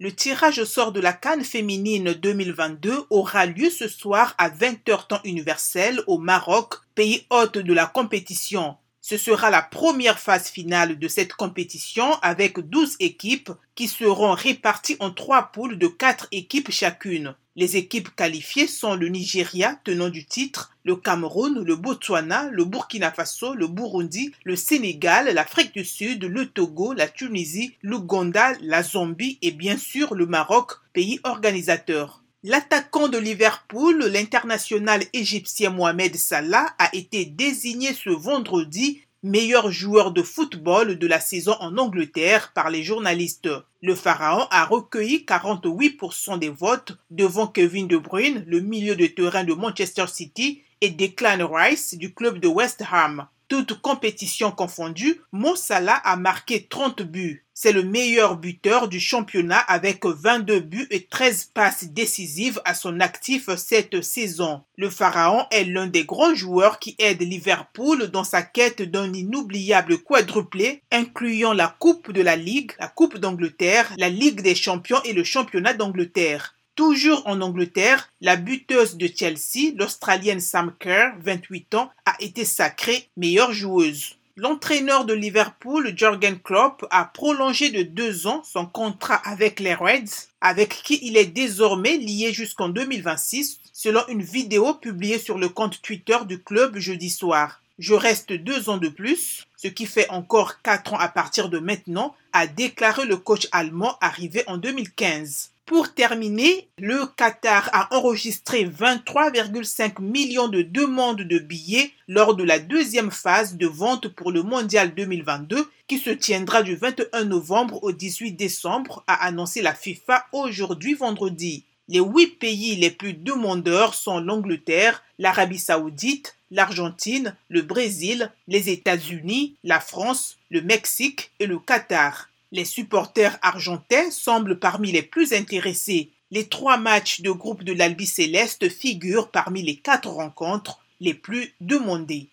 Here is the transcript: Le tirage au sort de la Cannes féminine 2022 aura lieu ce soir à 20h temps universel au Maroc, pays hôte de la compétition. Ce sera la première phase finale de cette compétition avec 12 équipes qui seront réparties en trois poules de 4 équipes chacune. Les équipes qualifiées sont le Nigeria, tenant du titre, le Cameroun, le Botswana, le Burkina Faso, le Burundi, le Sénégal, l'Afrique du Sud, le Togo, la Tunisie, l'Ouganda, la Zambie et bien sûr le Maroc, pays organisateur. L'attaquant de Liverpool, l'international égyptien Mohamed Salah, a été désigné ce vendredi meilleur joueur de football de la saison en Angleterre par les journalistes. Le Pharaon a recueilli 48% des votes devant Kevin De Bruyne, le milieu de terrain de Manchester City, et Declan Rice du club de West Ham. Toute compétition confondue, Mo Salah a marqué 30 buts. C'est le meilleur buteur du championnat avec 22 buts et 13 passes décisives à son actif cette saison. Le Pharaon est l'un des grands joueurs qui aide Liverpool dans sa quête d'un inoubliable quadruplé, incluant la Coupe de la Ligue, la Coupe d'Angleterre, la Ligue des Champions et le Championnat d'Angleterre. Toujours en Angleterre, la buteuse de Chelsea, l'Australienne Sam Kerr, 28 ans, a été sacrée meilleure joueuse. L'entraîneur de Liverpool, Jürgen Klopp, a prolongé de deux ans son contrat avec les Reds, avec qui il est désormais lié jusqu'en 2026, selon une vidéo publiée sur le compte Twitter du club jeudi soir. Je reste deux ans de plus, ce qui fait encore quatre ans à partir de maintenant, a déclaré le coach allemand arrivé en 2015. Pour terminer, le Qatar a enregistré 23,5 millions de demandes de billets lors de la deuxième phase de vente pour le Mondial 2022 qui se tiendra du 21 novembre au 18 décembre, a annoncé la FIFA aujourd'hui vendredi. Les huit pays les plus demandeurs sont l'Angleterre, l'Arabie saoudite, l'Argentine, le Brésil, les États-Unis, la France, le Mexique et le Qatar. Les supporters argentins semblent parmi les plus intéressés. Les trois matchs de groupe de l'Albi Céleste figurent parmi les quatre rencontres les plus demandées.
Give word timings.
Le 0.00 0.14
tirage 0.14 0.60
au 0.60 0.64
sort 0.64 0.92
de 0.92 1.00
la 1.00 1.12
Cannes 1.12 1.42
féminine 1.42 2.12
2022 2.12 3.06
aura 3.10 3.46
lieu 3.46 3.68
ce 3.68 3.88
soir 3.88 4.36
à 4.38 4.48
20h 4.48 5.08
temps 5.08 5.20
universel 5.24 6.00
au 6.06 6.18
Maroc, 6.18 6.74
pays 6.94 7.26
hôte 7.30 7.58
de 7.58 7.74
la 7.74 7.86
compétition. 7.86 8.76
Ce 9.00 9.16
sera 9.16 9.50
la 9.50 9.60
première 9.60 10.20
phase 10.20 10.50
finale 10.50 11.00
de 11.00 11.08
cette 11.08 11.32
compétition 11.32 12.14
avec 12.22 12.60
12 12.60 12.94
équipes 13.00 13.50
qui 13.74 13.88
seront 13.88 14.34
réparties 14.34 14.96
en 15.00 15.10
trois 15.10 15.50
poules 15.50 15.78
de 15.78 15.88
4 15.88 16.28
équipes 16.30 16.70
chacune. 16.70 17.34
Les 17.58 17.76
équipes 17.76 18.14
qualifiées 18.14 18.68
sont 18.68 18.94
le 18.94 19.08
Nigeria, 19.08 19.80
tenant 19.82 20.10
du 20.10 20.24
titre, 20.24 20.70
le 20.84 20.94
Cameroun, 20.94 21.64
le 21.64 21.74
Botswana, 21.74 22.48
le 22.52 22.64
Burkina 22.64 23.10
Faso, 23.10 23.52
le 23.52 23.66
Burundi, 23.66 24.30
le 24.44 24.54
Sénégal, 24.54 25.34
l'Afrique 25.34 25.74
du 25.74 25.84
Sud, 25.84 26.22
le 26.22 26.46
Togo, 26.46 26.92
la 26.92 27.08
Tunisie, 27.08 27.74
l'Ouganda, 27.82 28.52
la 28.60 28.84
Zambie 28.84 29.38
et 29.42 29.50
bien 29.50 29.76
sûr 29.76 30.14
le 30.14 30.26
Maroc, 30.26 30.74
pays 30.92 31.18
organisateur. 31.24 32.22
L'attaquant 32.44 33.08
de 33.08 33.18
Liverpool, 33.18 34.04
l'international 34.04 35.02
égyptien 35.12 35.70
Mohamed 35.70 36.14
Salah, 36.14 36.76
a 36.78 36.94
été 36.94 37.24
désigné 37.24 37.92
ce 37.92 38.10
vendredi 38.10 39.02
meilleur 39.22 39.70
joueur 39.70 40.12
de 40.12 40.22
football 40.22 40.98
de 40.98 41.06
la 41.06 41.20
saison 41.20 41.56
en 41.60 41.76
Angleterre 41.78 42.52
par 42.54 42.70
les 42.70 42.82
journalistes. 42.82 43.48
Le 43.82 43.94
Pharaon 43.94 44.46
a 44.50 44.64
recueilli 44.64 45.24
48% 45.26 46.38
des 46.38 46.48
votes 46.48 46.96
devant 47.10 47.46
Kevin 47.46 47.88
De 47.88 47.96
Bruyne, 47.96 48.44
le 48.46 48.60
milieu 48.60 48.96
de 48.96 49.06
terrain 49.06 49.44
de 49.44 49.54
Manchester 49.54 50.06
City, 50.06 50.62
et 50.80 50.90
Declan 50.90 51.48
Rice 51.50 51.96
du 51.96 52.14
club 52.14 52.38
de 52.38 52.48
West 52.48 52.84
Ham. 52.92 53.26
Toute 53.48 53.80
compétition 53.80 54.50
confondue, 54.50 55.22
Mo 55.32 55.56
Salah 55.56 55.96
a 56.04 56.16
marqué 56.16 56.66
30 56.68 57.00
buts. 57.00 57.46
C'est 57.54 57.72
le 57.72 57.82
meilleur 57.82 58.36
buteur 58.36 58.88
du 58.88 59.00
championnat 59.00 59.58
avec 59.58 60.04
22 60.04 60.60
buts 60.60 60.86
et 60.90 61.06
13 61.06 61.52
passes 61.54 61.88
décisives 61.88 62.60
à 62.66 62.74
son 62.74 63.00
actif 63.00 63.48
cette 63.56 64.02
saison. 64.02 64.62
Le 64.76 64.90
Pharaon 64.90 65.46
est 65.50 65.64
l'un 65.64 65.86
des 65.86 66.04
grands 66.04 66.34
joueurs 66.34 66.78
qui 66.78 66.94
aide 66.98 67.22
Liverpool 67.22 68.08
dans 68.08 68.22
sa 68.22 68.42
quête 68.42 68.82
d'un 68.82 69.12
inoubliable 69.14 69.96
quadruplé, 69.96 70.82
incluant 70.92 71.54
la 71.54 71.74
Coupe 71.78 72.12
de 72.12 72.20
la 72.20 72.36
Ligue, 72.36 72.72
la 72.78 72.88
Coupe 72.88 73.16
d'Angleterre, 73.16 73.94
la 73.96 74.10
Ligue 74.10 74.42
des 74.42 74.54
Champions 74.54 75.02
et 75.04 75.14
le 75.14 75.24
Championnat 75.24 75.72
d'Angleterre. 75.72 76.54
Toujours 76.78 77.24
en 77.26 77.40
Angleterre, 77.40 78.08
la 78.20 78.36
buteuse 78.36 78.98
de 78.98 79.08
Chelsea, 79.12 79.72
l'Australienne 79.74 80.38
Sam 80.38 80.72
Kerr, 80.78 81.10
28 81.18 81.74
ans, 81.74 81.90
a 82.06 82.14
été 82.20 82.44
sacrée 82.44 83.08
meilleure 83.16 83.52
joueuse. 83.52 84.14
L'entraîneur 84.36 85.04
de 85.04 85.12
Liverpool, 85.12 85.92
Jürgen 85.96 86.38
Klopp, 86.38 86.86
a 86.92 87.04
prolongé 87.06 87.70
de 87.70 87.82
deux 87.82 88.28
ans 88.28 88.44
son 88.44 88.64
contrat 88.64 89.20
avec 89.24 89.58
les 89.58 89.74
Reds, 89.74 90.28
avec 90.40 90.68
qui 90.84 91.00
il 91.02 91.16
est 91.16 91.26
désormais 91.26 91.96
lié 91.96 92.32
jusqu'en 92.32 92.68
2026, 92.68 93.58
selon 93.72 94.06
une 94.06 94.22
vidéo 94.22 94.72
publiée 94.74 95.18
sur 95.18 95.36
le 95.36 95.48
compte 95.48 95.82
Twitter 95.82 96.18
du 96.28 96.40
club 96.40 96.78
jeudi 96.78 97.10
soir. 97.10 97.60
Je 97.80 97.94
reste 97.94 98.32
deux 98.32 98.68
ans 98.68 98.78
de 98.78 98.88
plus, 98.88 99.48
ce 99.56 99.66
qui 99.66 99.86
fait 99.86 100.08
encore 100.10 100.62
quatre 100.62 100.94
ans 100.94 101.00
à 101.00 101.08
partir 101.08 101.48
de 101.48 101.58
maintenant, 101.58 102.14
a 102.32 102.46
déclaré 102.46 103.04
le 103.04 103.16
coach 103.16 103.48
allemand 103.50 103.98
arrivé 104.00 104.44
en 104.46 104.58
2015. 104.58 105.50
Pour 105.68 105.92
terminer, 105.92 106.66
le 106.78 107.04
Qatar 107.14 107.68
a 107.74 107.94
enregistré 107.94 108.64
23,5 108.64 110.00
millions 110.00 110.48
de 110.48 110.62
demandes 110.62 111.20
de 111.20 111.38
billets 111.38 111.90
lors 112.08 112.34
de 112.34 112.42
la 112.42 112.58
deuxième 112.58 113.10
phase 113.10 113.58
de 113.58 113.66
vente 113.66 114.08
pour 114.08 114.32
le 114.32 114.42
Mondial 114.42 114.94
2022 114.94 115.68
qui 115.86 115.98
se 115.98 116.08
tiendra 116.08 116.62
du 116.62 116.74
21 116.74 117.24
novembre 117.24 117.84
au 117.84 117.92
18 117.92 118.32
décembre, 118.32 119.04
a 119.06 119.26
annoncé 119.26 119.60
la 119.60 119.74
FIFA 119.74 120.24
aujourd'hui 120.32 120.94
vendredi. 120.94 121.64
Les 121.88 122.00
huit 122.00 122.38
pays 122.38 122.76
les 122.76 122.90
plus 122.90 123.12
demandeurs 123.12 123.92
sont 123.92 124.20
l'Angleterre, 124.20 125.02
l'Arabie 125.18 125.58
saoudite, 125.58 126.34
l'Argentine, 126.50 127.36
le 127.50 127.60
Brésil, 127.60 128.32
les 128.46 128.70
États-Unis, 128.70 129.56
la 129.64 129.80
France, 129.80 130.38
le 130.50 130.62
Mexique 130.62 131.30
et 131.40 131.46
le 131.46 131.58
Qatar. 131.58 132.27
Les 132.50 132.64
supporters 132.64 133.38
argentins 133.42 134.10
semblent 134.10 134.58
parmi 134.58 134.90
les 134.90 135.02
plus 135.02 135.32
intéressés. 135.32 136.10
Les 136.30 136.48
trois 136.48 136.76
matchs 136.76 137.20
de 137.20 137.30
groupe 137.30 137.62
de 137.62 137.72
l'Albi 137.72 138.06
Céleste 138.06 138.68
figurent 138.68 139.30
parmi 139.30 139.62
les 139.62 139.76
quatre 139.76 140.08
rencontres 140.08 140.80
les 141.00 141.14
plus 141.14 141.54
demandées. 141.60 142.26